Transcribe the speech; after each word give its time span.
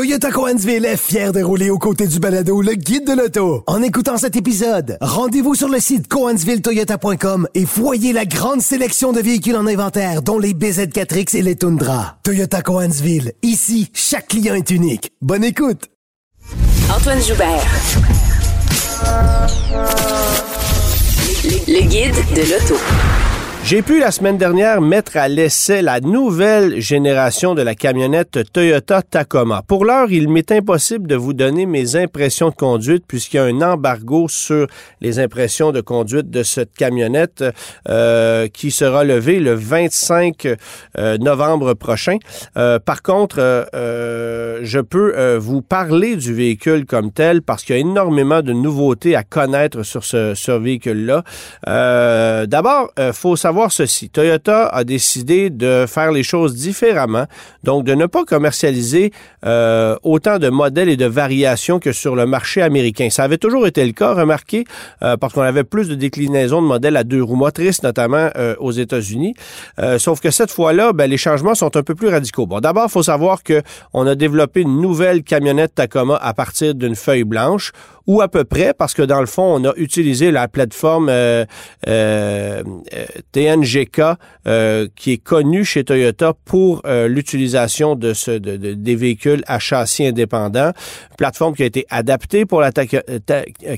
Toyota 0.00 0.30
Coansville 0.30 0.86
est 0.86 0.96
fier 0.96 1.30
de 1.30 1.42
rouler 1.42 1.68
aux 1.68 1.76
côtés 1.76 2.06
du 2.06 2.20
balado 2.20 2.62
le 2.62 2.72
guide 2.72 3.06
de 3.06 3.12
l'auto. 3.12 3.62
En 3.66 3.82
écoutant 3.82 4.16
cet 4.16 4.34
épisode, 4.34 4.96
rendez-vous 5.02 5.54
sur 5.54 5.68
le 5.68 5.78
site 5.78 6.08
coansvilletoyota.com 6.08 7.46
et 7.54 7.66
voyez 7.66 8.14
la 8.14 8.24
grande 8.24 8.62
sélection 8.62 9.12
de 9.12 9.20
véhicules 9.20 9.56
en 9.56 9.66
inventaire, 9.66 10.22
dont 10.22 10.38
les 10.38 10.54
BZ4X 10.54 11.36
et 11.36 11.42
les 11.42 11.54
Tundra. 11.54 12.16
Toyota 12.22 12.62
Coansville, 12.62 13.34
ici, 13.42 13.90
chaque 13.92 14.28
client 14.28 14.54
est 14.54 14.70
unique. 14.70 15.12
Bonne 15.20 15.44
écoute. 15.44 15.90
Antoine 16.90 17.20
Joubert. 17.20 17.66
Le 21.68 21.82
guide 21.82 22.14
de 22.34 22.50
l'auto. 22.50 23.29
J'ai 23.62 23.82
pu 23.82 24.00
la 24.00 24.10
semaine 24.10 24.38
dernière 24.38 24.80
mettre 24.80 25.16
à 25.16 25.28
l'essai 25.28 25.80
la 25.80 26.00
nouvelle 26.00 26.80
génération 26.80 27.54
de 27.54 27.62
la 27.62 27.76
camionnette 27.76 28.40
Toyota 28.52 29.02
Tacoma. 29.02 29.62
Pour 29.68 29.84
l'heure, 29.84 30.10
il 30.10 30.28
m'est 30.28 30.50
impossible 30.50 31.06
de 31.06 31.14
vous 31.14 31.34
donner 31.34 31.66
mes 31.66 31.94
impressions 31.94 32.48
de 32.48 32.54
conduite 32.54 33.04
puisqu'il 33.06 33.36
y 33.36 33.38
a 33.38 33.44
un 33.44 33.60
embargo 33.60 34.26
sur 34.28 34.66
les 35.00 35.20
impressions 35.20 35.70
de 35.70 35.80
conduite 35.80 36.30
de 36.30 36.42
cette 36.42 36.72
camionnette 36.72 37.44
euh, 37.88 38.48
qui 38.48 38.72
sera 38.72 39.04
levé 39.04 39.38
le 39.38 39.54
25 39.54 40.48
euh, 40.98 41.18
novembre 41.18 41.74
prochain. 41.74 42.16
Euh, 42.56 42.80
par 42.80 43.02
contre, 43.02 43.38
je 43.72 44.80
peux 44.80 45.36
vous 45.36 45.62
parler 45.62 46.16
du 46.16 46.34
véhicule 46.34 46.86
comme 46.86 47.12
tel 47.12 47.42
parce 47.42 47.62
qu'il 47.62 47.76
y 47.76 47.78
a 47.78 47.82
énormément 47.82 48.42
de 48.42 48.52
nouveautés 48.52 49.14
à 49.14 49.22
connaître 49.22 49.84
sur 49.84 50.04
ce, 50.04 50.34
ce 50.34 50.50
véhicule-là. 50.50 51.22
D'abord, 52.46 52.90
faut 53.12 53.36
savoir 53.36 53.49
savoir 53.50 53.72
ceci. 53.72 54.10
Toyota 54.10 54.68
a 54.68 54.84
décidé 54.84 55.50
de 55.50 55.84
faire 55.88 56.12
les 56.12 56.22
choses 56.22 56.54
différemment, 56.54 57.26
donc 57.64 57.82
de 57.84 57.94
ne 57.94 58.06
pas 58.06 58.24
commercialiser 58.24 59.10
euh, 59.44 59.96
autant 60.04 60.38
de 60.38 60.48
modèles 60.50 60.88
et 60.88 60.96
de 60.96 61.06
variations 61.06 61.80
que 61.80 61.90
sur 61.90 62.14
le 62.14 62.26
marché 62.26 62.62
américain. 62.62 63.08
Ça 63.10 63.24
avait 63.24 63.38
toujours 63.38 63.66
été 63.66 63.84
le 63.84 63.90
cas, 63.90 64.14
remarquez, 64.14 64.62
euh, 65.02 65.16
parce 65.16 65.32
qu'on 65.32 65.42
avait 65.42 65.64
plus 65.64 65.88
de 65.88 65.96
déclinaisons 65.96 66.62
de 66.62 66.68
modèles 66.68 66.96
à 66.96 67.02
deux 67.02 67.24
roues 67.24 67.34
motrices, 67.34 67.82
notamment 67.82 68.30
euh, 68.36 68.54
aux 68.60 68.70
États-Unis. 68.70 69.34
sauf 69.98 70.20
que 70.20 70.30
cette 70.30 70.52
fois-là, 70.52 70.92
ben, 70.92 71.10
les 71.10 71.16
changements 71.16 71.56
sont 71.56 71.76
un 71.76 71.82
peu 71.82 71.96
plus 71.96 72.08
radicaux. 72.08 72.46
Bon, 72.46 72.60
d'abord, 72.60 72.86
il 72.86 72.92
faut 72.92 73.02
savoir 73.02 73.42
que 73.42 73.62
on 73.92 74.06
a 74.06 74.14
développé 74.14 74.60
une 74.60 74.80
nouvelle 74.80 75.24
camionnette 75.24 75.74
Tacoma 75.74 76.16
à 76.22 76.34
partir 76.34 76.76
d'une 76.76 76.94
feuille 76.94 77.24
blanche 77.24 77.72
ou 78.06 78.20
à 78.20 78.28
peu 78.28 78.44
près, 78.44 78.74
parce 78.74 78.94
que 78.94 79.02
dans 79.02 79.20
le 79.20 79.26
fond, 79.26 79.60
on 79.60 79.64
a 79.68 79.72
utilisé 79.76 80.30
la 80.30 80.48
plateforme 80.48 81.08
euh, 81.08 81.44
euh, 81.86 82.62
TNGK 83.32 84.00
euh, 84.46 84.88
qui 84.96 85.12
est 85.12 85.18
connue 85.18 85.64
chez 85.64 85.84
Toyota 85.84 86.32
pour 86.44 86.82
l'utilisation 86.84 87.94
de, 87.94 88.12
ce, 88.12 88.30
des 88.32 88.96
véhicules 88.96 89.42
à 89.46 89.58
châssis 89.58 90.06
indépendant. 90.06 90.72
Plateforme 91.16 91.54
qui 91.54 91.62
a 91.62 91.66
été 91.66 91.86
adaptée 91.90 92.46
pour 92.46 92.60
la 92.60 92.70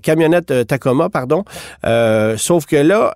camionnette 0.03 0.67
Tacoma, 0.67 1.09
pardon. 1.09 1.45
sauf 2.37 2.67
que 2.67 2.77
là, 2.77 3.13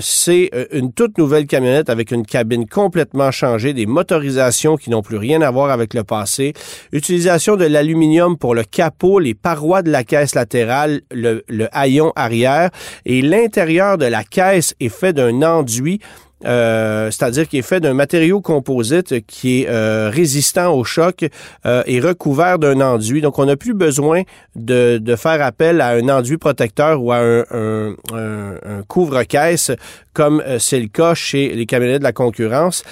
c'est 0.00 0.50
une 0.72 0.92
toute 0.92 1.18
nouvelle 1.18 1.46
camionnette 1.46 1.90
avec 1.90 2.10
une 2.10 2.26
cabine 2.26 2.66
complètement 2.66 3.30
changée, 3.30 3.72
des 3.72 3.86
motorisations 3.86 4.76
qui 4.76 4.90
n'ont 4.90 5.02
plus 5.02 5.16
rien 5.16 5.40
à 5.42 5.50
voir 5.50 5.70
avec 5.70 5.94
le 5.94 6.04
passé, 6.04 6.52
utilisation 6.92 7.56
de 7.56 7.64
l'aluminium 7.64 8.36
pour 8.36 8.54
le 8.54 8.64
capot, 8.64 9.18
les 9.18 9.34
parois 9.34 9.82
de 9.82 9.90
la 9.90 10.04
caisse 10.04 10.34
le, 10.54 11.68
haillon 11.72 12.12
arrière 12.16 12.70
et 13.06 13.22
l'intérieur 13.22 13.98
de 13.98 14.06
la 14.06 14.24
caisse 14.24 14.74
est 14.80 14.88
fait 14.88 15.12
d'un 15.12 15.42
enduit 15.42 16.00
euh, 16.46 17.10
c'est-à-dire 17.10 17.48
qu'il 17.48 17.58
est 17.58 17.62
fait 17.62 17.80
d'un 17.80 17.92
matériau 17.92 18.40
composite 18.40 19.26
qui 19.26 19.62
est 19.62 19.68
euh, 19.68 20.10
résistant 20.10 20.72
au 20.72 20.84
choc 20.84 21.26
euh, 21.66 21.82
et 21.86 22.00
recouvert 22.00 22.58
d'un 22.58 22.80
enduit. 22.80 23.20
Donc, 23.20 23.38
on 23.38 23.44
n'a 23.44 23.56
plus 23.56 23.74
besoin 23.74 24.22
de, 24.56 25.00
faire 25.16 25.42
appel 25.42 25.80
à 25.80 25.90
un 25.90 26.08
enduit 26.08 26.38
protecteur 26.38 27.02
ou 27.02 27.12
à 27.12 27.18
un, 27.18 27.94
couvre-caisse 28.88 29.72
comme 30.12 30.42
c'est 30.58 30.80
le 30.80 30.88
cas 30.88 31.14
chez 31.14 31.48
les 31.50 31.66
camionnettes 31.66 31.98
de 31.98 32.04
la 32.04 32.12
concurrence. 32.12 32.84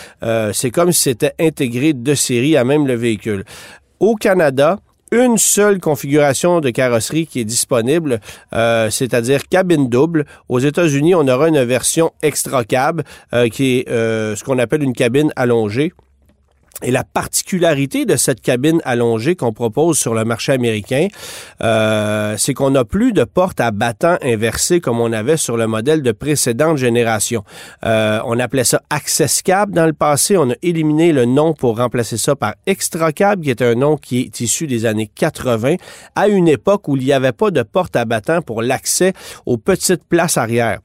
c'est 0.52 0.70
comme 0.70 0.92
si 0.92 1.02
c'était 1.02 1.32
intégré 1.40 1.92
de 1.92 2.14
série 2.14 2.56
à 2.56 2.64
même 2.64 2.86
le 2.86 2.94
véhicule. 2.94 3.44
Au 4.00 4.14
Canada, 4.14 4.78
une 5.12 5.38
seule 5.38 5.80
configuration 5.80 6.60
de 6.60 6.70
carrosserie 6.70 7.26
qui 7.26 7.41
est 7.41 7.44
disponible, 7.44 8.20
euh, 8.52 8.91
c'est-à-dire 8.91 9.48
cabine 9.48 9.88
double. 9.88 10.26
Aux 10.48 10.58
États-Unis, 10.58 11.14
on 11.14 11.26
aura 11.28 11.48
une 11.48 11.62
version 11.64 12.12
extra 12.22 12.64
cab 12.64 13.02
euh, 13.32 13.48
qui 13.48 13.78
est 13.78 13.88
euh, 13.88 14.36
ce 14.36 14.44
qu'on 14.44 14.58
appelle 14.58 14.82
une 14.82 14.92
cabine 14.92 15.32
allongée. 15.36 15.92
Et 16.82 16.92
la 16.92 17.02
particularité 17.02 18.04
de 18.04 18.16
cette 18.16 18.40
cabine 18.40 18.80
allongée 18.84 19.34
qu'on 19.34 19.52
propose 19.52 19.98
sur 19.98 20.14
le 20.14 20.24
marché 20.24 20.52
américain, 20.52 21.08
euh, 21.60 22.36
c'est 22.38 22.54
qu'on 22.54 22.70
n'a 22.70 22.84
plus 22.84 23.12
de 23.12 23.24
porte 23.24 23.60
à 23.60 23.72
battant 23.72 24.16
inversé 24.22 24.80
comme 24.80 25.00
on 25.00 25.12
avait 25.12 25.36
sur 25.36 25.56
le 25.56 25.66
modèle 25.66 26.02
de 26.02 26.12
précédente 26.12 26.76
génération. 26.76 27.42
Euh, 27.84 28.20
on 28.24 28.38
appelait 28.38 28.62
ça 28.62 28.80
Access 28.90 29.42
Cab 29.42 29.72
dans 29.72 29.86
le 29.86 29.92
passé. 29.92 30.36
On 30.36 30.50
a 30.50 30.54
éliminé 30.62 31.12
le 31.12 31.24
nom 31.24 31.52
pour 31.52 31.78
remplacer 31.78 32.16
ça 32.16 32.36
par 32.36 32.54
Extra 32.66 33.10
Cab, 33.12 33.42
qui 33.42 33.50
est 33.50 33.62
un 33.62 33.74
nom 33.74 33.96
qui 33.96 34.20
est 34.20 34.40
issu 34.40 34.68
des 34.68 34.86
années 34.86 35.10
80, 35.12 35.76
à 36.14 36.28
une 36.28 36.46
époque 36.46 36.86
où 36.86 36.96
il 36.96 37.04
n'y 37.04 37.12
avait 37.12 37.32
pas 37.32 37.50
de 37.50 37.62
porte 37.62 37.96
à 37.96 38.04
battant 38.04 38.40
pour 38.40 38.62
l'accès 38.62 39.14
aux 39.46 39.56
petites 39.58 40.04
places 40.04 40.36
arrière. 40.36 40.78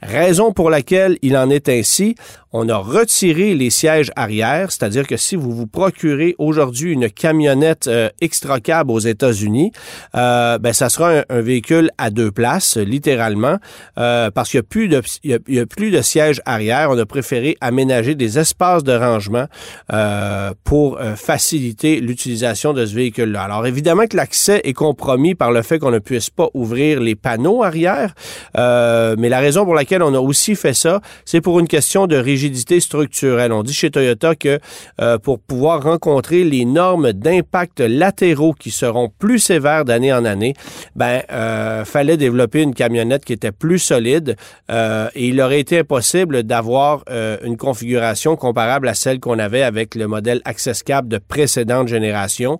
Raison 0.00 0.52
pour 0.52 0.70
laquelle 0.70 1.18
il 1.22 1.36
en 1.36 1.50
est 1.50 1.68
ainsi, 1.68 2.14
on 2.52 2.68
a 2.68 2.76
retiré 2.76 3.54
les 3.54 3.70
sièges 3.70 4.10
arrière, 4.16 4.72
c'est-à-dire 4.72 5.06
que 5.06 5.16
si 5.16 5.36
vous 5.36 5.52
vous 5.52 5.66
procurez 5.66 6.34
aujourd'hui 6.38 6.92
une 6.92 7.10
camionnette 7.10 7.88
euh, 7.88 8.08
extra 8.20 8.60
cab 8.60 8.90
aux 8.90 8.98
États-Unis, 8.98 9.72
euh, 10.14 10.58
ben 10.58 10.72
ça 10.72 10.88
sera 10.88 11.24
un, 11.28 11.40
véhicule 11.40 11.90
à 11.98 12.10
deux 12.10 12.30
places, 12.30 12.76
littéralement, 12.76 13.58
euh, 13.98 14.30
parce 14.30 14.50
qu'il 14.50 14.58
n'y 14.58 14.64
a 14.64 14.68
plus 14.68 14.88
de 14.88 15.02
il 15.24 15.40
y 15.48 15.60
a, 15.60 15.66
plus 15.66 15.90
de 15.90 16.00
sièges 16.00 16.40
arrière. 16.46 16.88
On 16.90 16.98
a 16.98 17.06
préféré 17.06 17.56
aménager 17.60 18.14
des 18.14 18.38
espaces 18.38 18.82
de 18.82 18.92
rangement 18.92 19.46
euh, 19.92 20.52
pour 20.64 20.98
euh, 20.98 21.16
faciliter 21.16 22.00
l'utilisation 22.00 22.72
de 22.72 22.86
ce 22.86 22.94
véhicule-là. 22.94 23.42
Alors 23.42 23.66
évidemment 23.66 24.06
que 24.06 24.16
l'accès 24.16 24.60
est 24.64 24.72
compromis 24.72 25.34
par 25.34 25.52
le 25.52 25.62
fait 25.62 25.78
qu'on 25.78 25.90
ne 25.90 25.98
puisse 25.98 26.30
pas 26.30 26.48
ouvrir 26.54 27.00
les 27.00 27.14
panneaux 27.14 27.62
arrière, 27.62 28.14
mais 28.54 29.28
la 29.28 29.38
raison 29.38 29.64
pour 29.64 29.74
laquelle 29.74 30.02
on 30.02 30.14
a 30.14 30.20
aussi 30.20 30.54
fait 30.54 30.74
ça, 30.74 31.00
c'est 31.24 31.40
pour 31.40 31.60
une 31.60 31.68
question 31.68 32.06
de 32.06 32.16
rigidité 32.16 32.37
On 33.52 33.62
dit 33.62 33.72
chez 33.72 33.90
Toyota 33.90 34.34
que 34.34 34.58
euh, 35.00 35.18
pour 35.18 35.38
pouvoir 35.40 35.82
rencontrer 35.82 36.44
les 36.44 36.64
normes 36.64 37.12
d'impact 37.12 37.80
latéraux 37.80 38.52
qui 38.52 38.70
seront 38.70 39.10
plus 39.18 39.38
sévères 39.38 39.84
d'année 39.84 40.12
en 40.12 40.24
année, 40.24 40.54
ben 40.96 41.22
euh, 41.32 41.84
fallait 41.84 42.16
développer 42.16 42.62
une 42.62 42.74
camionnette 42.74 43.24
qui 43.24 43.32
était 43.32 43.52
plus 43.52 43.78
solide 43.78 44.36
euh, 44.70 45.08
et 45.14 45.28
il 45.28 45.40
aurait 45.40 45.60
été 45.60 45.80
impossible 45.80 46.42
d'avoir 46.42 47.04
une 47.42 47.56
configuration 47.56 48.36
comparable 48.36 48.88
à 48.88 48.94
celle 48.94 49.20
qu'on 49.20 49.38
avait 49.38 49.62
avec 49.62 49.94
le 49.94 50.06
modèle 50.06 50.40
Access 50.44 50.82
Cab 50.82 51.08
de 51.08 51.18
précédente 51.18 51.88
génération 51.88 52.58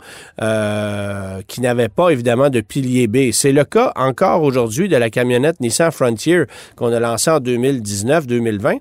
qui 1.47 1.61
n'avait 1.61 1.88
pas 1.88 2.11
évidemment 2.11 2.50
de 2.50 2.61
pilier 2.61 3.06
B. 3.06 3.31
C'est 3.33 3.53
le 3.53 3.65
cas 3.65 3.93
encore 3.97 4.43
aujourd'hui 4.43 4.88
de 4.88 4.97
la 4.97 5.11
camionnette 5.11 5.61
Nissan 5.61 5.91
Frontier 5.91 6.44
qu'on 6.77 6.93
a 6.93 7.00
lancée 7.00 7.31
en 7.31 7.41
2019-2020. 7.41 8.78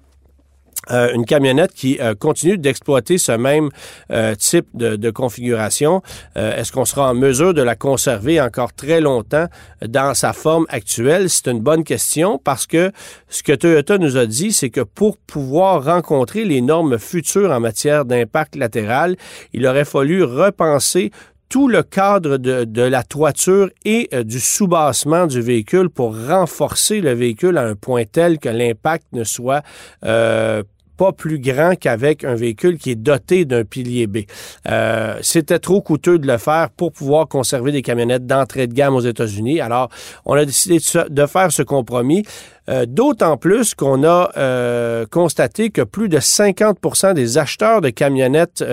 Euh, 0.91 1.13
une 1.13 1.25
camionnette 1.25 1.73
qui 1.73 1.99
euh, 1.99 2.15
continue 2.15 2.57
d'exploiter 2.57 3.17
ce 3.17 3.33
même 3.33 3.69
euh, 4.11 4.35
type 4.35 4.67
de, 4.73 5.09
configuration. 5.09 6.01
Est-ce 6.35 6.71
qu'on 6.71 6.85
sera 6.85 7.09
en 7.09 7.13
mesure 7.13 7.53
de 7.53 7.61
la 7.61 7.75
conserver 7.75 8.41
encore 8.41 8.73
très 8.73 8.99
longtemps 8.99 9.47
dans 9.85 10.13
sa 10.13 10.33
forme 10.33 10.65
actuelle? 10.69 11.29
C'est 11.29 11.47
une 11.47 11.61
bonne 11.61 11.83
question 11.83 12.39
parce 12.43 12.67
que 12.67 12.91
ce 13.29 13.41
que 13.41 13.53
Toyota 13.53 13.97
nous 13.97 14.17
a 14.17 14.25
dit, 14.25 14.51
c'est 14.51 14.69
que 14.69 14.81
pour 14.81 15.17
pouvoir 15.17 15.85
rencontrer 15.85 16.43
les 16.43 16.61
normes 16.61 16.99
futures 16.99 17.51
en 17.51 17.59
matière 17.59 18.05
d'impact 18.05 18.55
latéral, 18.55 19.15
il 19.53 19.65
aurait 19.65 19.85
fallu 19.85 20.23
repenser 20.23 21.11
tout 21.49 21.69
le 21.69 21.81
cadre 21.83 22.37
de, 22.37 22.81
la 22.81 23.03
toiture 23.03 23.69
et 23.85 24.09
du 24.23 24.39
soubassement 24.39 25.25
du 25.27 25.41
véhicule 25.41 25.89
pour 25.89 26.15
renforcer 26.27 26.99
le 26.99 27.13
véhicule 27.13 27.57
à 27.57 27.63
un 27.63 27.75
point 27.75 28.03
tel 28.03 28.39
que 28.39 28.49
l'impact 28.49 29.05
ne 29.13 29.23
soit 29.23 29.63
euh, 30.05 30.63
pas 30.97 31.11
plus 31.11 31.39
grand 31.39 31.75
qu'avec 31.75 32.23
un 32.23 32.35
véhicule 32.35 32.77
qui 32.77 32.91
est 32.91 32.95
doté 32.95 33.45
d'un 33.45 33.63
pilier 33.63 34.07
B. 34.07 34.19
Euh, 34.67 35.17
c'était 35.21 35.59
trop 35.59 35.81
coûteux 35.81 36.19
de 36.19 36.27
le 36.27 36.37
faire 36.37 36.69
pour 36.71 36.91
pouvoir 36.91 37.27
conserver 37.27 37.71
des 37.71 37.81
camionnettes 37.81 38.25
d'entrée 38.25 38.67
de 38.67 38.73
gamme 38.73 38.95
aux 38.95 39.01
États-Unis. 39.01 39.61
Alors, 39.61 39.89
on 40.25 40.33
a 40.33 40.43
décidé 40.43 40.79
de 41.09 41.25
faire 41.25 41.51
ce 41.51 41.61
compromis. 41.61 42.23
D'autant 42.87 43.37
plus 43.37 43.73
qu'on 43.73 44.03
a 44.03 45.05
constaté 45.09 45.69
que 45.69 45.81
plus 45.81 46.09
de 46.09 46.17
50% 46.17 47.13
des 47.13 47.37
acheteurs 47.37 47.81
de 47.81 47.89
camionnettes 47.89 48.63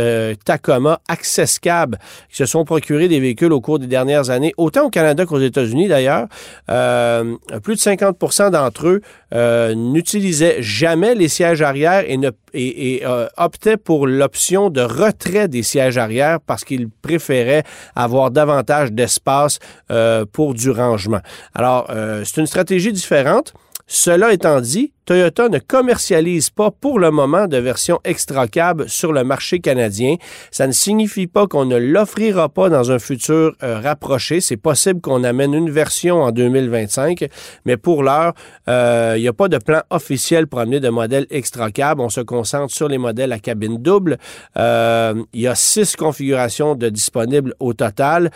Tacoma 0.45 1.01
Access 1.09 1.59
Cab 1.59 1.97
qui 2.29 2.37
se 2.37 2.47
sont 2.47 2.65
procurés 2.65 3.09
des 3.09 3.21
véhicules 3.21 3.53
au 3.53 3.61
cours 3.61 3.79
des 3.79 3.87
dernières 3.87 4.31
années, 4.31 4.53
autant 4.57 4.87
au 4.87 4.91
Canada 4.91 5.27
qu'aux 5.27 5.39
États-Unis 5.39 5.89
d'ailleurs, 5.89 6.27
plus 6.67 7.75
de 7.75 7.81
50% 7.81 8.51
d'entre 8.51 8.89
eux 8.89 9.75
n'utilisaient 9.75 10.57
jamais 10.61 11.15
les 11.15 11.29
sièges 11.29 11.63
arrière 11.63 12.05
et, 12.09 12.17
ne, 12.17 12.31
et, 12.53 13.03
optaient 13.37 13.77
pour 13.77 14.07
l'option 14.07 14.71
de 14.71 14.81
retrait 14.81 15.49
des 15.49 15.63
sièges 15.63 15.99
arrière 15.99 16.41
parce 16.41 16.65
qu'ils 16.65 16.89
préféraient 16.89 17.65
avoir 17.95 18.31
davantage 18.31 18.93
d'espace 18.93 19.59
euh, 19.91 20.25
pour 20.31 20.55
du 20.55 20.71
rangement. 20.71 21.21
Alors, 21.55 21.87
euh, 21.91 22.23
c'est 22.25 22.41
une 22.41 22.47
stratégie 22.47 22.93
différente. 22.93 23.55
Cela 23.87 24.33
étant 24.33 24.61
dit, 24.61 24.94
Toyota 25.05 25.51
ne 25.51 25.59
commercialise 25.59 26.49
pas 26.49 26.71
pour 26.71 26.99
le 26.99 27.11
moment 27.11 27.47
de 27.47 27.59
version 27.59 28.01
extra 28.05 28.49
cab 28.49 28.87
sur 28.87 29.13
le 29.13 29.23
marché 29.23 29.61
canadien. 29.61 30.17
Ça 30.51 30.67
ne 30.67 30.73
signifie 30.73 31.27
pas 31.27 31.47
qu'on 31.47 31.67
ne 31.67 31.77
l'offrira 31.77 32.49
pas 32.49 32.71
dans 32.71 32.91
un 32.91 32.99
futur 32.99 33.55
euh, 33.63 33.81
rapproché. 33.81 34.41
C'est 34.41 34.57
possible 34.57 35.03
qu'on 35.03 35.23
amène 35.23 35.53
une 35.53 35.69
version 35.69 36.23
en 36.23 36.33
2025, 36.33 37.27
mais 37.67 37.77
pour 37.77 38.03
l'heure, 38.03 38.33
euh, 38.69 39.15
il 39.17 39.21
n'y 39.21 39.29
a 39.29 39.35
pas 39.35 39.49
de 39.49 39.59
plan 39.59 39.83
officiel 39.91 40.47
pour 40.47 40.61
amener 40.61 40.81
de 40.81 40.89
modèles 40.89 41.27
extra 41.29 41.71
cab. 41.71 42.01
On 42.01 42.09
se 42.09 42.23
concentre 42.23 42.73
sur 42.73 42.89
les 42.89 42.99
modèles 42.99 43.33
à 43.33 43.39
cabine 43.39 43.77
double. 43.77 44.17
Euh, 44.57 45.23
il 45.35 45.43
y 45.43 45.47
a 45.47 45.55
six 45.55 45.97
configurations 45.97 46.77
de 46.77 46.89
disponibles 46.89 47.55
au 47.61 47.75
total 47.75 48.31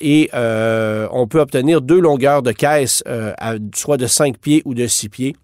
et 0.00 0.30
on 0.34 1.26
peut 1.26 1.40
obtenir 1.40 1.80
deux 1.80 2.00
longueurs 2.00 2.42
de 2.42 2.52
caisse, 2.52 3.02
soit 3.74 3.96
de 3.96 4.06
5 4.06 4.38
pieds 4.38 4.62
ou 4.64 4.74
de 4.74 4.86
6 4.86 5.08
pieds 5.08 5.36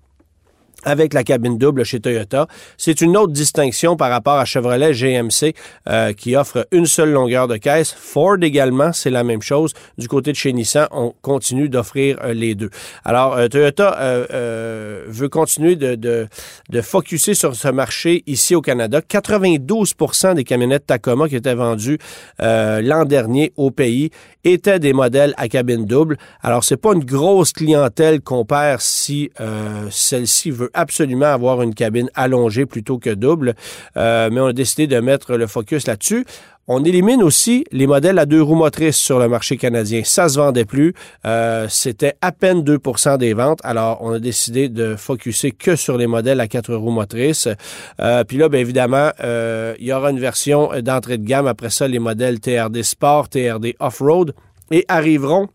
avec 0.89 1.13
la 1.13 1.23
cabine 1.23 1.59
double 1.59 1.85
chez 1.85 2.01
Toyota. 2.01 2.49
C'est 2.79 3.03
une 3.03 3.17
autre 3.17 3.33
distinction 3.33 3.97
par 3.97 4.11
rapport 4.11 4.39
à 4.39 4.47
Chevrolet 4.47 4.93
GMC 4.93 5.55
euh, 5.87 6.15
qui 6.15 6.35
offre 6.35 6.67
une 6.73 6.87
seule 6.87 7.11
longueur 7.11 7.47
de 7.47 7.59
caisse. 7.59 7.93
Ford 7.93 8.39
également, 8.41 8.95
c'est 8.95 9.11
la 9.11 9.23
même 9.23 9.43
chose. 9.43 9.75
Du 9.99 10.09
côté 10.09 10.33
de 10.33 10.37
chez 10.37 10.53
Nissan, 10.55 10.89
on 10.91 11.13
continue 11.21 11.69
d'offrir 11.69 12.19
euh, 12.25 12.33
les 12.33 12.55
deux. 12.55 12.71
Alors, 13.05 13.35
euh, 13.37 13.49
Toyota 13.49 13.99
veut 15.09 15.29
continuer 15.29 15.77
de, 15.77 15.95
de, 15.95 16.27
de 16.71 16.81
focuser 16.81 17.35
sur 17.35 17.55
ce 17.55 17.69
marché 17.69 18.23
ici 18.27 18.55
au 18.55 18.63
Canada. 18.63 19.01
92% 19.01 20.35
des 20.35 20.45
camionnettes 20.45 20.87
Tacoma 20.87 21.29
qui 21.29 21.37
étaient 21.37 21.55
vendues 21.55 21.99
l'an 22.39 23.05
dernier 23.05 23.53
au 23.57 23.71
pays 23.71 24.11
étaient 24.45 24.79
des 24.79 24.93
modèles 24.93 25.35
à 25.37 25.49
cabine 25.49 25.85
double. 25.85 26.17
Alors, 26.43 26.65
c'est 26.65 26.77
pas 26.77 26.95
une 26.95 27.05
grosse 27.05 27.53
clientèle 27.53 28.21
qu'on 28.21 28.45
perd 28.45 28.81
si 28.81 29.31
celle-ci 29.91 30.51
veut 30.51 30.71
absolument 30.79 31.27
avoir 31.27 31.61
une 31.63 31.75
cabine 31.75 32.09
allongée 32.15 32.65
plutôt 32.65 32.99
que 32.99 33.11
double, 33.11 33.55
euh, 33.97 34.31
mais 34.33 34.41
on 34.41 34.47
a 34.47 34.53
décidé 34.53 34.87
de 34.87 35.01
mettre 35.01 35.37
le 35.37 35.47
focus 35.47 35.87
là-dessus. 35.87 36.25
On 36.71 36.85
élimine 36.85 37.23
aussi 37.23 37.65
les 37.73 37.87
modèles 37.87 38.19
à 38.19 38.27
deux 38.27 38.43
roues 38.43 38.55
motrices 38.55 38.99
sur 38.99 39.19
le 39.19 39.27
marché 39.27 39.57
canadien. 39.57 40.03
Ça 40.05 40.29
se 40.29 40.39
vendait 40.39 40.67
plus. 40.67 40.93
Euh, 41.25 41.67
c'était 41.71 42.15
à 42.21 42.31
peine 42.31 42.63
2% 42.63 43.17
des 43.17 43.33
ventes. 43.33 43.61
Alors, 43.65 43.99
on 44.03 44.13
a 44.13 44.19
décidé 44.19 44.69
de 44.69 44.95
focuser 44.95 45.51
que 45.51 45.77
sur 45.77 45.97
les 45.97 46.07
modèles 46.07 46.41
à 46.41 46.47
quatre 46.47 46.75
roues 46.75 46.91
motrices. 46.91 47.49
Euh, 48.01 48.23
puis 48.25 48.37
là, 48.37 48.51
bien 48.51 48.61
évidemment, 48.61 49.11
il 49.23 49.87
y 49.87 49.93
aura 49.95 50.11
une 50.11 50.21
version 50.21 50.71
d'entrée 50.83 51.17
de 51.17 51.25
gamme. 51.25 51.47
Après 51.47 51.71
ça, 51.71 51.89
les 51.89 51.99
modèles 51.99 52.39
TRD 52.39 52.83
Sport, 52.83 53.31
TRD 53.31 53.75
Off-Road 53.81 54.35
et 54.71 54.85
arriveront 54.89 55.49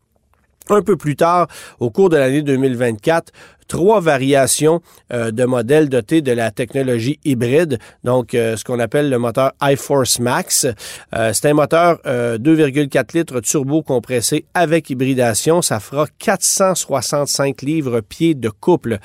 un 0.69 0.81
peu 0.81 0.95
plus 0.98 1.15
tard, 1.15 1.48
au 1.80 1.89
cours 1.89 2.10
de 2.10 2.18
l'année 2.18 2.42
2024, 2.42 3.31
trois 3.68 4.01
variations 4.01 4.81
euh, 5.12 5.31
de 5.31 5.45
modèles 5.45 5.89
dotés 5.89 6.21
de 6.21 6.31
la 6.31 6.51
technologie 6.51 7.19
hybride, 7.25 7.80
donc 8.04 8.33
euh, 8.33 8.56
ce 8.56 8.63
qu'on 8.63 8.80
appelle 8.80 9.10
le 9.10 9.18
moteur 9.18 9.51
iForce 9.62 10.19
Max. 10.19 10.68
Euh, 11.15 11.31
c'est 11.33 11.50
un 11.50 11.54
moteur 11.54 12.00
2,4 12.06 13.18
litres 13.18 13.39
turbo 13.39 13.81
compressé 13.81 14.45
avec 14.54 14.89
hybridation. 14.89 15.62
Ça 15.62 15.80
fera 15.80 16.06
465 16.19 17.62
livres 17.62 18.01
pieds 18.01 18.36
de 18.36 18.50
couple 18.50 19.00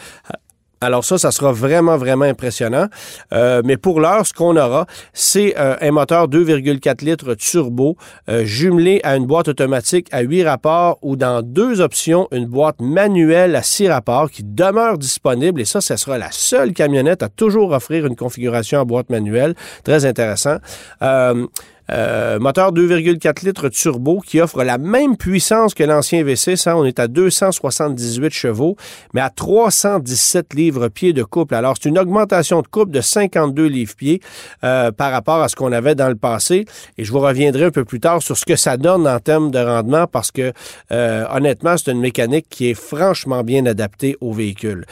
alors 0.81 1.05
ça, 1.05 1.19
ça 1.19 1.31
sera 1.31 1.53
vraiment, 1.53 1.97
vraiment 1.97 2.25
impressionnant. 2.25 2.87
Euh, 3.33 3.63
mais 3.65 3.77
pour 3.77 4.01
l'heure, 4.01 4.27
ce 4.27 4.33
qu'on 4.33 4.57
aura, 4.57 4.87
c'est 5.13 5.55
euh, 5.59 5.77
un 5.81 5.91
moteur 5.91 6.29
2,4 6.29 7.05
litres 7.05 7.35
turbo 7.35 7.97
euh, 8.29 8.45
jumelé 8.45 9.01
à 9.03 9.17
une 9.17 9.27
boîte 9.27 9.49
automatique 9.49 10.09
à 10.13 10.21
8 10.21 10.45
rapports 10.45 10.99
ou 11.03 11.17
dans 11.17 11.43
deux 11.43 11.81
options, 11.81 12.29
une 12.33 12.47
boîte 12.47 12.81
manuelle 12.81 13.57
à 13.57 13.63
6 13.63 13.89
rapports 13.89 14.31
qui 14.31 14.45
demeure 14.45 14.99
disponible. 14.99 15.61
Et 15.61 15.65
ça, 15.65 15.81
ce 15.81 15.97
sera 15.97 16.19
la 16.19 16.31
seule 16.31 16.73
camionnette 16.73 17.23
à 17.23 17.29
toujours 17.29 17.73
offrir 17.73 18.07
une 18.07 18.17
configuration 18.17 18.81
en 18.81 18.85
boîte 18.85 19.11
manuelle. 19.11 19.55
Très 19.85 20.05
intéressant. 20.05 20.59
Euh, 21.91 22.39
moteur 22.39 22.73
2,4 22.73 23.45
litres 23.45 23.69
turbo 23.69 24.21
qui 24.21 24.41
offre 24.41 24.63
la 24.63 24.79
même 24.79 25.17
puissance 25.17 25.75
que 25.75 25.85
l'ancien 25.85 26.23
V6. 26.23 26.57
Ça, 26.57 26.77
on 26.77 26.85
est 26.85 26.99
à 26.99 27.09
278 27.09 28.33
chevaux, 28.33 28.77
mais 29.15 29.21
à 29.21 29.31
317 29.31 30.55
livres-pieds 30.55 31.13
de 31.13 31.23
couple. 31.23 31.55
Alors, 31.55 31.77
c'est 31.81 31.89
une 31.89 31.99
augmentation 31.99 32.63
de 32.63 32.67
couple 32.67 32.93
de 32.93 33.01
52 33.01 33.67
livres-pieds 33.67 34.21
euh, 34.65 34.91
par 34.91 35.13
rapport 35.13 35.41
à 35.43 35.49
ce 35.49 35.57
qu'on 35.57 35.73
avait 35.73 35.95
dans 35.95 36.09
le 36.09 36.17
passé. 36.17 36.67
Et 36.99 37.05
je 37.05 37.13
vous 37.13 37.21
reviendrai 37.21 37.65
un 37.65 37.71
peu 37.71 37.85
plus 37.85 38.01
tard 38.01 38.23
sur 38.23 38.37
ce 38.37 38.45
que 38.45 38.57
ça 38.57 38.77
donne 38.77 39.07
en 39.07 39.19
termes 39.21 39.51
de 39.51 39.59
rendement 39.59 40.07
parce 40.07 40.31
que, 40.31 40.53
euh, 40.93 41.25
honnêtement, 41.33 41.77
c'est 41.77 41.91
une 41.91 42.01
mécanique 42.01 42.47
qui 42.51 42.71
est 42.71 42.75
franchement 42.75 43.43
bien 43.43 43.65
adaptée 43.67 44.17
au 44.21 44.33
véhicule. 44.33 44.85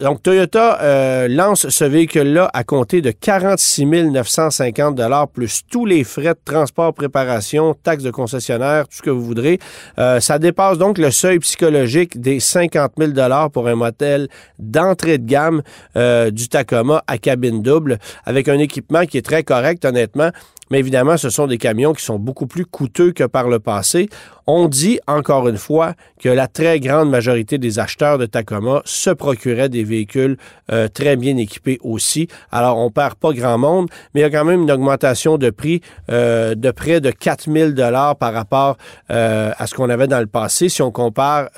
donc, 0.00 0.22
Toyota 0.22 1.28
lance 1.28 1.68
ce 1.68 1.84
véhicule-là 1.84 2.50
à 2.52 2.64
compter 2.64 3.00
de 3.00 3.10
46 3.10 3.86
950 3.86 5.00
plus 5.32 5.62
tout 5.70 5.75
tous 5.76 5.84
les 5.84 6.04
frais 6.04 6.32
de 6.32 6.40
transport, 6.42 6.94
préparation, 6.94 7.74
taxes 7.74 8.02
de 8.02 8.10
concessionnaire, 8.10 8.88
tout 8.88 8.96
ce 8.96 9.02
que 9.02 9.10
vous 9.10 9.22
voudrez. 9.22 9.58
Euh, 9.98 10.20
ça 10.20 10.38
dépasse 10.38 10.78
donc 10.78 10.96
le 10.96 11.10
seuil 11.10 11.38
psychologique 11.40 12.18
des 12.18 12.40
50 12.40 12.92
000 12.96 13.12
pour 13.52 13.68
un 13.68 13.74
modèle 13.74 14.28
d'entrée 14.58 15.18
de 15.18 15.26
gamme 15.26 15.60
euh, 15.96 16.30
du 16.30 16.48
Tacoma 16.48 17.04
à 17.06 17.18
cabine 17.18 17.60
double, 17.60 17.98
avec 18.24 18.48
un 18.48 18.58
équipement 18.58 19.04
qui 19.04 19.18
est 19.18 19.22
très 19.26 19.42
correct, 19.42 19.84
honnêtement. 19.84 20.30
Mais 20.70 20.80
évidemment, 20.80 21.16
ce 21.16 21.30
sont 21.30 21.46
des 21.46 21.58
camions 21.58 21.92
qui 21.92 22.04
sont 22.04 22.18
beaucoup 22.18 22.46
plus 22.46 22.66
coûteux 22.66 23.12
que 23.12 23.24
par 23.24 23.48
le 23.48 23.58
passé. 23.60 24.08
On 24.48 24.68
dit, 24.68 25.00
encore 25.08 25.48
une 25.48 25.56
fois, 25.56 25.94
que 26.20 26.28
la 26.28 26.46
très 26.46 26.78
grande 26.78 27.10
majorité 27.10 27.58
des 27.58 27.78
acheteurs 27.78 28.16
de 28.18 28.26
Tacoma 28.26 28.80
se 28.84 29.10
procuraient 29.10 29.68
des 29.68 29.82
véhicules 29.82 30.36
euh, 30.70 30.86
très 30.88 31.16
bien 31.16 31.36
équipés 31.36 31.78
aussi. 31.82 32.28
Alors, 32.52 32.78
on 32.78 32.90
perd 32.90 33.14
pas 33.14 33.32
grand 33.32 33.58
monde, 33.58 33.88
mais 34.14 34.20
il 34.20 34.22
y 34.22 34.26
a 34.26 34.30
quand 34.30 34.44
même 34.44 34.62
une 34.62 34.70
augmentation 34.70 35.36
de 35.36 35.50
prix 35.50 35.80
euh, 36.10 36.54
de 36.54 36.70
près 36.70 37.00
de 37.00 37.10
4000 37.10 37.74
dollars 37.74 38.16
par 38.16 38.32
rapport 38.32 38.76
euh, 39.10 39.50
à 39.56 39.66
ce 39.66 39.74
qu'on 39.74 39.90
avait 39.90 40.06
dans 40.06 40.20
le 40.20 40.26
passé 40.26 40.68
si 40.68 40.82
on 40.82 40.90
compare 40.90 41.48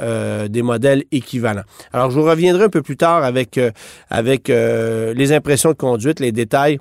des 0.48 0.62
modèles 0.62 1.04
équivalents. 1.12 1.62
Alors, 1.92 2.10
je 2.10 2.18
vous 2.18 2.24
reviendrai 2.26 2.64
un 2.64 2.68
peu 2.68 2.82
plus 2.82 2.96
tard 2.96 3.24
avec, 3.24 3.60
avec 4.10 4.48
les 4.48 5.32
impressions 5.32 5.70
de 5.70 5.76
conduite, 5.76 6.20
les 6.20 6.32
détails 6.32 6.78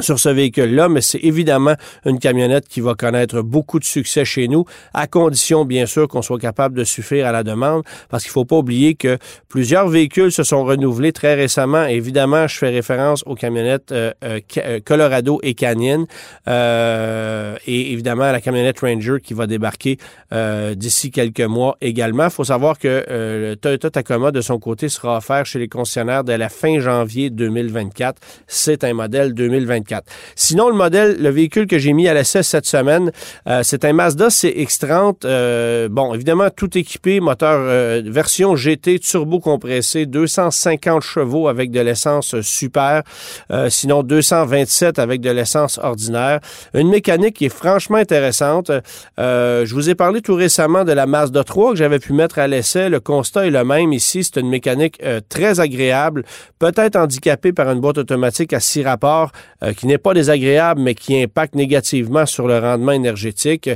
sur 0.00 0.18
ce 0.18 0.28
véhicule-là, 0.28 0.88
mais 0.88 1.00
c'est 1.00 1.22
évidemment 1.22 1.74
une 2.04 2.18
camionnette 2.18 2.68
qui 2.68 2.80
va 2.80 2.94
connaître 2.94 3.42
beaucoup 3.42 3.78
de 3.78 3.84
succès 3.84 4.24
chez 4.24 4.48
nous, 4.48 4.64
à 4.92 5.06
condition, 5.06 5.64
bien 5.64 5.86
sûr, 5.86 6.08
qu'on 6.08 6.22
soit 6.22 6.38
capable 6.38 6.76
de 6.76 6.84
suffire 6.84 7.26
à 7.26 7.32
la 7.32 7.42
demande, 7.42 7.82
parce 8.08 8.24
qu'il 8.24 8.32
faut 8.32 8.44
pas 8.44 8.56
oublier 8.56 8.94
que 8.94 9.18
plusieurs 9.48 9.88
véhicules 9.88 10.32
se 10.32 10.42
sont 10.42 10.64
renouvelés 10.64 11.12
très 11.12 11.34
récemment. 11.34 11.84
Évidemment, 11.84 12.46
je 12.48 12.58
fais 12.58 12.70
référence 12.70 13.22
aux 13.26 13.34
camionnettes 13.34 13.92
euh, 13.92 14.12
euh, 14.24 14.40
euh, 14.58 14.80
Colorado 14.84 15.38
et 15.42 15.54
Canyon, 15.54 16.06
et 16.46 17.92
évidemment 17.92 18.24
à 18.24 18.32
la 18.32 18.40
camionnette 18.40 18.80
Ranger 18.80 19.16
qui 19.22 19.34
va 19.34 19.46
débarquer 19.46 19.98
d'ici 20.74 21.10
quelques 21.10 21.40
mois 21.40 21.76
également. 21.80 22.24
Il 22.24 22.30
faut 22.30 22.44
savoir 22.44 22.78
que 22.78 23.04
le 23.08 23.54
Toyota 23.54 23.90
Tacoma, 23.90 24.30
de 24.30 24.40
son 24.40 24.58
côté, 24.58 24.88
sera 24.88 25.18
offert 25.18 25.46
chez 25.46 25.58
les 25.58 25.68
concessionnaires 25.68 26.24
dès 26.24 26.38
la 26.38 26.48
fin 26.48 26.80
janvier 26.80 27.30
2024. 27.30 28.20
C'est 28.46 28.84
un 28.84 28.94
modèle 28.94 29.34
2024 29.34 29.83
Sinon, 30.36 30.68
le 30.68 30.74
modèle, 30.74 31.16
le 31.20 31.30
véhicule 31.30 31.66
que 31.66 31.78
j'ai 31.78 31.92
mis 31.92 32.08
à 32.08 32.14
l'essai 32.14 32.42
cette 32.42 32.66
semaine, 32.66 33.10
euh, 33.48 33.60
c'est 33.62 33.84
un 33.84 33.92
Mazda 33.92 34.28
CX-30. 34.28 35.24
Euh, 35.24 35.88
bon, 35.90 36.14
évidemment, 36.14 36.48
tout 36.50 36.76
équipé, 36.76 37.20
moteur 37.20 37.58
euh, 37.58 38.02
version 38.04 38.56
GT 38.56 38.98
turbo 38.98 39.40
compressé, 39.40 40.06
250 40.06 41.02
chevaux 41.02 41.48
avec 41.48 41.70
de 41.70 41.80
l'essence 41.80 42.40
super. 42.40 43.02
sinon, 43.68 44.02
227 44.02 44.98
avec 44.98 45.20
de 45.20 45.30
l'essence 45.30 45.78
ordinaire. 45.78 46.40
Une 46.74 46.88
mécanique 46.88 47.36
qui 47.36 47.46
est 47.46 47.56
franchement 47.56 47.98
intéressante. 47.98 48.70
je 49.18 49.74
vous 49.74 49.90
ai 49.90 49.94
parlé 49.94 50.20
tout 50.20 50.34
récemment 50.34 50.84
de 50.84 50.92
la 50.92 51.06
Mazda 51.06 51.44
3 51.44 51.72
que 51.72 51.76
j'avais 51.76 51.98
pu 51.98 52.12
mettre 52.12 52.38
à 52.38 52.46
l'essai. 52.46 52.88
Le 52.88 53.00
constat 53.00 53.46
est 53.46 53.50
le 53.50 53.64
même 53.64 53.92
ici. 53.92 54.24
C'est 54.24 54.40
une 54.40 54.48
mécanique 54.48 55.00
très 55.28 55.60
agréable, 55.60 56.24
peut-être 56.58 56.96
handicapée 56.96 57.52
par 57.52 57.70
une 57.70 57.80
boîte 57.80 57.98
automatique 57.98 58.52
à 58.52 58.60
six 58.60 58.82
rapports. 58.82 59.32
Qui 59.76 59.86
n'est 59.86 59.98
pas 59.98 60.14
désagréable, 60.14 60.80
mais 60.80 60.94
qui 60.94 61.22
impacte 61.22 61.54
négativement 61.54 62.26
sur 62.26 62.46
le 62.46 62.58
rendement 62.58 62.92
énergétique. 62.92 63.68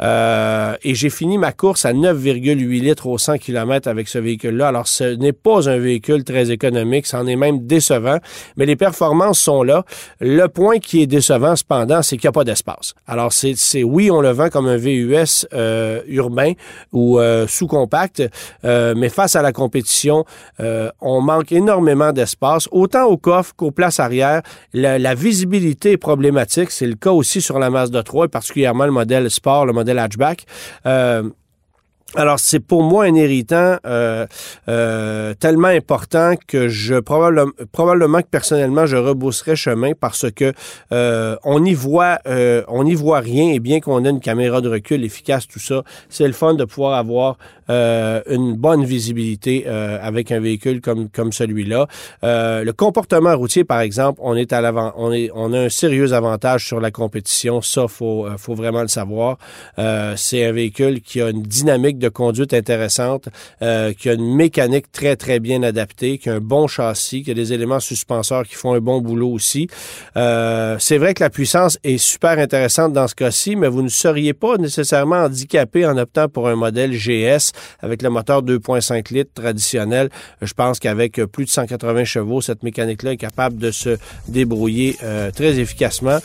et 0.00 0.94
j'ai 0.94 1.10
fini 1.10 1.38
ma 1.38 1.52
course 1.52 1.84
à 1.84 1.92
9,8 1.92 2.82
litres 2.82 3.06
au 3.06 3.18
100 3.18 3.38
km 3.38 3.88
avec 3.88 4.08
ce 4.08 4.18
véhicule-là. 4.18 4.68
Alors, 4.68 4.88
ce 4.88 5.04
n'est 5.04 5.32
pas 5.32 5.68
un 5.68 5.78
véhicule 5.78 6.24
très 6.24 6.50
économique, 6.50 7.06
c'en 7.06 7.26
est 7.26 7.36
même 7.36 7.66
décevant, 7.66 8.18
mais 8.56 8.66
les 8.66 8.76
performances 8.76 9.40
sont 9.40 9.62
là. 9.62 9.84
Le 10.20 10.46
point 10.46 10.78
qui 10.78 11.02
est 11.02 11.06
décevant, 11.06 11.56
cependant, 11.56 12.02
c'est 12.02 12.16
qu'il 12.16 12.26
n'y 12.26 12.30
a 12.30 12.32
pas 12.32 12.44
d'espace. 12.44 12.94
Alors, 13.06 13.32
c'est 13.32 13.82
oui, 13.82 14.10
on 14.10 14.20
le 14.20 14.30
vend 14.30 14.48
comme 14.48 14.68
un 14.68 14.76
VUS 14.76 15.46
euh, 15.52 16.00
urbain 16.06 16.52
ou 16.92 17.18
euh, 17.18 17.46
sous-compact, 17.46 18.22
euh, 18.64 18.94
mais 18.96 19.08
face 19.08 19.36
à 19.36 19.42
la 19.42 19.52
compétition, 19.52 20.24
on 21.00 21.20
manque 21.20 21.52
énormément 21.52 22.12
d'espace, 22.12 22.68
autant 22.70 23.04
au 23.04 23.16
coffre 23.16 23.54
qu'aux 23.56 23.70
places 23.70 24.00
arrière. 24.00 24.42
La, 24.72 24.98
la 24.98 25.14
visibilité 25.36 25.92
est 25.92 25.96
problématique. 25.98 26.70
C'est 26.70 26.86
le 26.86 26.94
cas 26.94 27.10
aussi 27.10 27.42
sur 27.42 27.58
la 27.58 27.68
Mazda 27.68 28.02
3, 28.02 28.28
particulièrement 28.28 28.86
le 28.86 28.92
modèle 28.92 29.30
Sport, 29.30 29.66
le 29.66 29.74
modèle 29.74 29.98
hatchback. 29.98 30.46
Alors, 32.14 32.38
c'est 32.38 32.60
pour 32.60 32.84
moi 32.84 33.04
un 33.04 33.14
irritant 33.16 33.78
euh, 33.84 34.26
euh, 34.68 35.34
tellement 35.34 35.68
important 35.68 36.34
que 36.46 36.68
je 36.68 36.94
probablement, 36.94 37.50
probablement 37.72 38.22
que 38.22 38.28
personnellement 38.30 38.86
je 38.86 38.96
rebousserais 38.96 39.56
chemin 39.56 39.90
parce 39.98 40.30
que 40.30 40.52
euh, 40.92 41.36
on 41.42 41.64
y 41.64 41.74
voit 41.74 42.18
on 42.68 42.84
n'y 42.84 42.94
voit 42.94 43.18
rien 43.18 43.52
et 43.52 43.58
bien 43.58 43.80
qu'on 43.80 44.04
ait 44.04 44.10
une 44.10 44.20
caméra 44.20 44.60
de 44.60 44.68
recul 44.68 45.04
efficace 45.04 45.48
tout 45.48 45.58
ça, 45.58 45.82
c'est 46.08 46.26
le 46.26 46.32
fun 46.32 46.54
de 46.54 46.64
pouvoir 46.64 46.94
avoir 46.94 47.38
une 47.68 48.54
bonne 48.54 48.84
visibilité 48.84 49.66
avec 49.66 50.30
un 50.30 50.38
véhicule 50.38 50.80
comme 50.80 51.08
comme 51.08 51.32
celui-là. 51.32 51.88
le 52.22 52.70
comportement 52.70 53.36
routier 53.36 53.64
par 53.64 53.80
exemple, 53.80 54.20
on 54.22 54.36
est 54.36 54.52
à 54.52 54.60
l'avant 54.60 54.92
on 54.96 55.12
est 55.12 55.30
on 55.34 55.52
a 55.52 55.62
un 55.62 55.68
sérieux 55.68 56.12
avantage 56.12 56.66
sur 56.66 56.80
la 56.80 56.92
compétition, 56.92 57.60
ça 57.60 57.88
faut 57.88 58.26
faut 58.38 58.54
vraiment 58.54 58.82
le 58.82 58.88
savoir. 58.88 59.38
c'est 59.76 60.44
un 60.44 60.52
véhicule 60.52 61.00
qui 61.00 61.20
a 61.20 61.30
une 61.30 61.42
dynamique 61.42 61.95
de 61.98 62.08
conduite 62.08 62.54
intéressante, 62.54 63.28
euh, 63.62 63.92
qui 63.92 64.08
a 64.08 64.14
une 64.14 64.34
mécanique 64.34 64.90
très, 64.92 65.16
très 65.16 65.40
bien 65.40 65.62
adaptée, 65.62 66.18
qui 66.18 66.28
a 66.28 66.34
un 66.34 66.40
bon 66.40 66.66
châssis, 66.66 67.22
qui 67.22 67.30
a 67.30 67.34
des 67.34 67.52
éléments 67.52 67.80
suspenseurs 67.80 68.44
qui 68.46 68.54
font 68.54 68.74
un 68.74 68.80
bon 68.80 69.00
boulot 69.00 69.30
aussi. 69.30 69.68
Euh, 70.16 70.76
c'est 70.78 70.98
vrai 70.98 71.14
que 71.14 71.22
la 71.22 71.30
puissance 71.30 71.78
est 71.84 71.98
super 71.98 72.38
intéressante 72.38 72.92
dans 72.92 73.08
ce 73.08 73.14
cas-ci, 73.14 73.56
mais 73.56 73.68
vous 73.68 73.82
ne 73.82 73.88
seriez 73.88 74.32
pas 74.32 74.56
nécessairement 74.56 75.16
handicapé 75.16 75.86
en 75.86 75.96
optant 75.96 76.28
pour 76.28 76.48
un 76.48 76.56
modèle 76.56 76.92
GS 76.92 77.52
avec 77.80 78.02
le 78.02 78.10
moteur 78.10 78.42
2.5 78.42 79.12
litres 79.12 79.32
traditionnel. 79.34 80.10
Je 80.42 80.52
pense 80.54 80.78
qu'avec 80.78 81.20
plus 81.26 81.44
de 81.44 81.50
180 81.50 82.04
chevaux, 82.04 82.40
cette 82.40 82.62
mécanique-là 82.62 83.12
est 83.12 83.16
capable 83.16 83.56
de 83.56 83.70
se 83.70 83.98
débrouiller 84.28 84.96
euh, 85.02 85.30
très 85.30 85.58
efficacement 85.58 86.18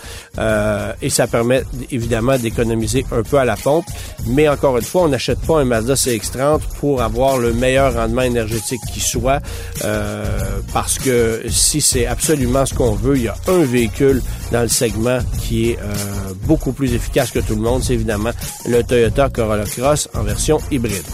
et 1.01 1.09
ça 1.09 1.27
permet 1.27 1.63
évidemment 1.91 2.37
d'économiser 2.37 3.05
un 3.11 3.23
peu 3.23 3.37
à 3.37 3.45
la 3.45 3.55
pompe. 3.55 3.85
Mais 4.27 4.47
encore 4.49 4.77
une 4.77 4.83
fois, 4.83 5.03
on 5.03 5.09
n'achète 5.09 5.39
pas 5.39 5.60
un 5.61 5.65
Mazda 5.65 5.93
CX-30 5.93 6.61
pour 6.79 7.01
avoir 7.01 7.37
le 7.37 7.53
meilleur 7.53 7.93
rendement 7.93 8.23
énergétique 8.23 8.81
qui 8.91 8.99
soit, 8.99 9.39
euh, 9.83 10.25
parce 10.73 10.97
que 10.97 11.43
si 11.49 11.81
c'est 11.81 12.05
absolument 12.05 12.65
ce 12.65 12.73
qu'on 12.73 12.93
veut, 12.93 13.17
il 13.17 13.23
y 13.23 13.27
a 13.27 13.35
un 13.47 13.63
véhicule 13.63 14.21
dans 14.51 14.61
le 14.61 14.67
segment 14.67 15.19
qui 15.39 15.71
est 15.71 15.79
euh, 15.79 16.33
beaucoup 16.45 16.73
plus 16.73 16.93
efficace 16.93 17.31
que 17.31 17.39
tout 17.39 17.55
le 17.55 17.61
monde, 17.61 17.83
c'est 17.83 17.93
évidemment 17.93 18.31
le 18.67 18.83
Toyota 18.83 19.29
Corolla 19.29 19.65
Cross 19.65 20.09
en 20.13 20.23
version 20.23 20.59
hybride. 20.71 21.05